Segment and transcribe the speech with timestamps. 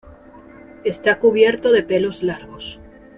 [0.83, 2.79] Está cubierto de pelos largos.